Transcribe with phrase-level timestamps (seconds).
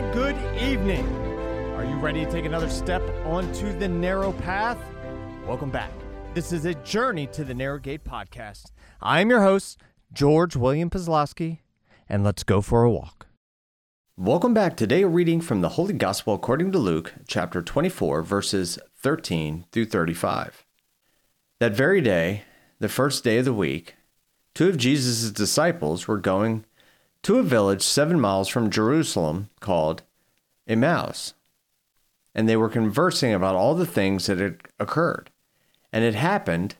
[0.00, 1.06] and good evening.
[1.76, 4.78] Are you ready to take another step onto the narrow path?
[5.46, 5.92] Welcome back.
[6.32, 8.70] This is a Journey to the Narrow Gate podcast.
[9.02, 9.78] I'm your host,
[10.10, 11.58] George William Pazlowski,
[12.08, 13.26] and let's go for a walk.
[14.16, 14.74] Welcome back.
[14.74, 19.84] Today, a reading from the Holy Gospel according to Luke, chapter 24, verses 13 through
[19.84, 20.64] 35.
[21.58, 22.44] That very day,
[22.78, 23.96] the first day of the week,
[24.54, 26.64] two of Jesus' disciples were going
[27.22, 30.02] to a village seven miles from Jerusalem called
[30.66, 31.34] Emmaus.
[32.34, 35.30] And they were conversing about all the things that had occurred.
[35.92, 36.76] And it happened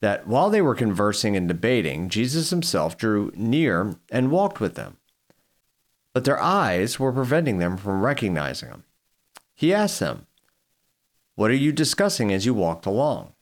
[0.00, 4.96] that while they were conversing and debating, Jesus himself drew near and walked with them.
[6.14, 8.84] But their eyes were preventing them from recognizing him.
[9.54, 10.26] He asked them,
[11.34, 13.34] What are you discussing as you walked along?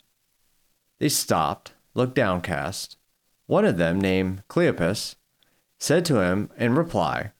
[0.98, 2.96] They stopped, looked downcast.
[3.46, 5.14] One of them, named Cleopas,
[5.78, 7.32] said to him in reply,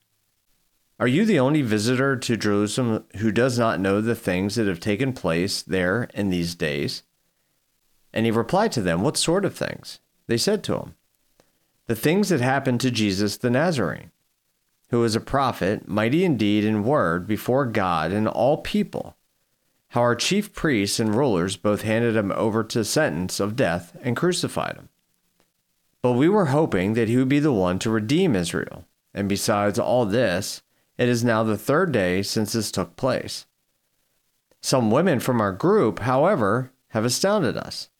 [0.99, 4.81] Are you the only visitor to Jerusalem who does not know the things that have
[4.81, 7.03] taken place there in these days?
[8.13, 10.01] And he replied to them, What sort of things?
[10.29, 10.95] They said to him,
[11.87, 14.13] The things that happened to Jesus the Nazarene,
[14.91, 19.17] who was a prophet, mighty indeed in word before God and all people.
[19.93, 24.17] How our chief priests and rulers both handed him over to sentence of death and
[24.17, 24.89] crucified him.
[26.03, 28.85] But we were hoping that he would be the one to redeem Israel.
[29.13, 30.63] And besides all this,
[30.97, 33.47] it is now the third day since this took place.
[34.61, 37.91] Some women from our group, however, have astounded us.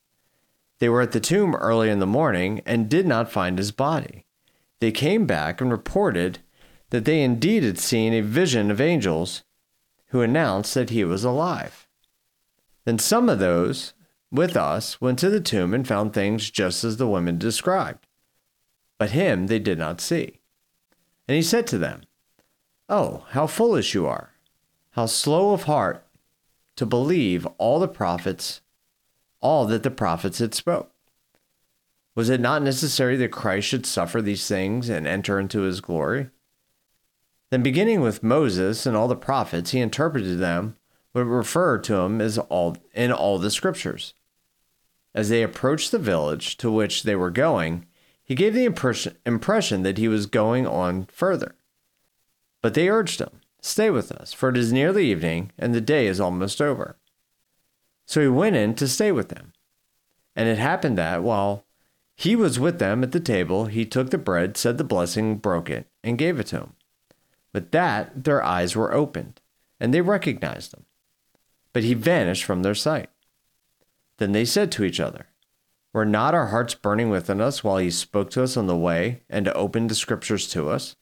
[0.79, 4.25] They were at the tomb early in the morning and did not find his body.
[4.81, 6.39] They came back and reported
[6.91, 9.43] that they indeed had seen a vision of angels
[10.09, 11.87] who announced that he was alive.
[12.85, 13.93] Then some of those
[14.31, 18.07] with us went to the tomb and found things just as the women described.
[18.99, 20.41] But him they did not see.
[21.27, 22.03] And he said to them,
[22.89, 24.33] Oh, how foolish you are!
[24.93, 26.05] How slow of heart
[26.77, 28.61] to believe all the prophets,
[29.41, 30.91] all that the prophets had spoke.
[32.15, 36.31] Was it not necessary that Christ should suffer these things and enter into his glory?
[37.51, 40.77] Then, beginning with Moses and all the prophets, he interpreted them
[41.13, 44.15] what referred to him as all in all the scriptures.
[45.19, 47.87] As they approached the village to which they were going,
[48.23, 51.57] he gave the impression, that he was going on further.
[52.63, 56.07] But they urged him, Stay with us, for it is nearly evening, and the day
[56.07, 56.99] is almost over.
[58.07, 59.55] So he went in to stay with them.
[60.37, 61.65] And it happened that, while
[62.15, 65.69] he was with them at the table, he took the bread, said the blessing, broke
[65.69, 66.77] it, and gave it to them.
[67.53, 69.41] But that their eyes were opened,
[69.81, 70.85] and they recognized him.
[71.73, 73.11] But he vanished from their sight.
[74.19, 75.27] Then they said to each other,
[75.93, 79.23] Were not our hearts burning within us while he spoke to us on the way
[79.31, 80.97] and opened the scriptures to us?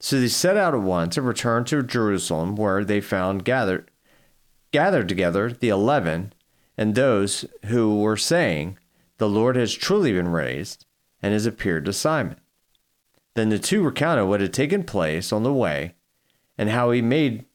[0.00, 3.90] So they set out at once and returned to Jerusalem, where they found gathered
[4.70, 6.32] gathered together the eleven
[6.76, 8.78] and those who were saying,
[9.18, 10.84] The Lord has truly been raised
[11.22, 12.36] and has appeared to Simon.
[13.34, 15.94] Then the two recounted what had taken place on the way
[16.58, 17.46] and how he made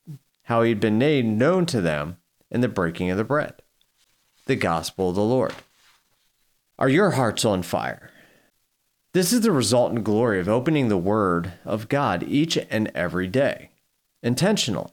[0.43, 2.17] how he had been made known to them
[2.49, 3.61] in the breaking of the bread
[4.49, 5.53] the gospel of the Lord.
[6.79, 8.09] Are your hearts on fire?
[9.13, 13.69] This is the resultant glory of opening the Word of God each and every day,
[14.23, 14.91] intentionally.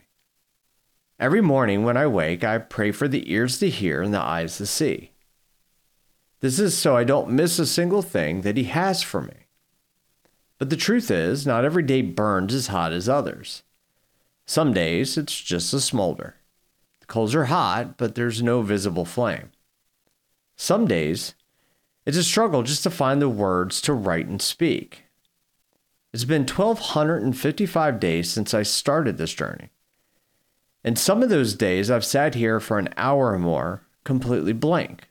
[1.19, 4.59] Every morning when I wake, I pray for the ears to hear and the eyes
[4.59, 5.13] to see.
[6.41, 9.47] This is so I don't miss a single thing that He has for me.
[10.59, 13.63] But the truth is, not every day burns as hot as others.
[14.45, 16.36] Some days it's just a smolder.
[17.07, 19.51] Coals are hot, but there's no visible flame.
[20.57, 21.35] Some days,
[22.05, 25.05] it's a struggle just to find the words to write and speak.
[26.13, 29.71] It's been 1,255 days since I started this journey.
[30.83, 35.09] And some of those days, I've sat here for an hour or more, completely blank.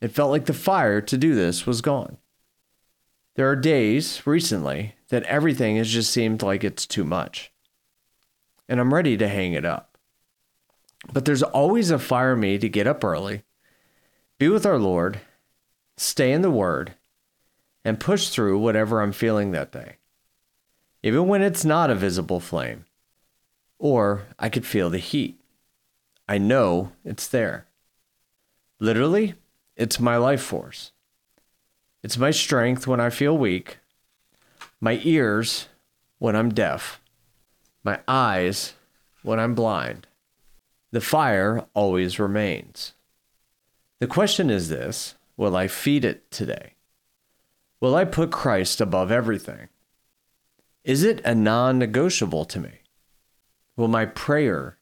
[0.00, 2.16] It felt like the fire to do this was gone.
[3.34, 7.52] There are days recently that everything has just seemed like it's too much.
[8.68, 9.91] And I'm ready to hang it up.
[11.10, 13.42] But there's always a fire in me to get up early,
[14.38, 15.20] be with our Lord,
[15.96, 16.94] stay in the Word,
[17.84, 19.96] and push through whatever I'm feeling that day,
[21.02, 22.84] even when it's not a visible flame,
[23.78, 25.40] or I could feel the heat.
[26.28, 27.66] I know it's there.
[28.78, 29.34] Literally,
[29.76, 30.92] it's my life force.
[32.02, 33.78] It's my strength when I feel weak,
[34.80, 35.68] my ears
[36.18, 37.00] when I'm deaf,
[37.82, 38.74] my eyes
[39.22, 40.06] when I'm blind
[40.92, 42.92] the fire always remains.
[43.98, 46.74] The question is this Will I feed it today?
[47.80, 49.68] Will I put Christ above everything?
[50.84, 52.80] Is it a non negotiable to me?
[53.76, 54.78] Will my prayer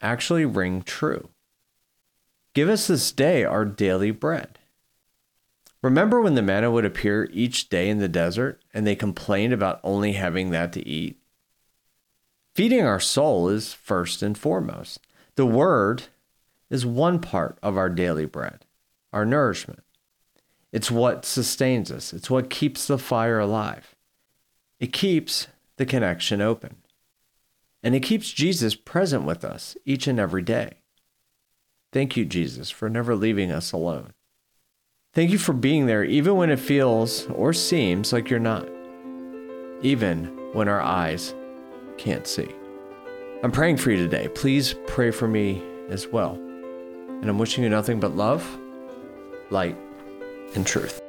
[0.00, 1.28] actually ring true?
[2.54, 4.58] Give us this day our daily bread.
[5.82, 9.80] Remember when the manna would appear each day in the desert and they complained about
[9.84, 11.18] only having that to eat?
[12.54, 15.00] Feeding our soul is first and foremost.
[15.36, 16.04] The Word
[16.70, 18.64] is one part of our daily bread,
[19.12, 19.82] our nourishment.
[20.72, 23.94] It's what sustains us, it's what keeps the fire alive.
[24.80, 25.46] It keeps
[25.76, 26.76] the connection open.
[27.82, 30.78] And it keeps Jesus present with us each and every day.
[31.92, 34.14] Thank you, Jesus, for never leaving us alone.
[35.12, 38.68] Thank you for being there even when it feels or seems like you're not,
[39.82, 41.34] even when our eyes
[41.98, 42.48] can't see.
[43.44, 44.28] I'm praying for you today.
[44.28, 46.32] Please pray for me as well.
[46.32, 48.42] And I'm wishing you nothing but love,
[49.50, 49.76] light,
[50.54, 51.02] and truth.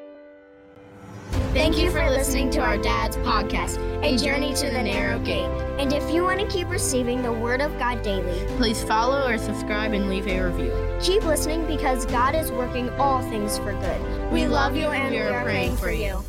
[1.53, 5.49] Thank you for listening to our dad's podcast, A Journey to the Narrow Gate.
[5.79, 9.37] And if you want to keep receiving the Word of God daily, please follow or
[9.37, 10.73] subscribe and leave a review.
[11.01, 14.31] Keep listening because God is working all things for good.
[14.33, 16.21] We, we love you and we are praying for you.